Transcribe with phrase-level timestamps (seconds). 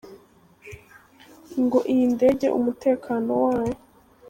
[1.63, 3.75] Ngo iyi ndege umutekano wayo.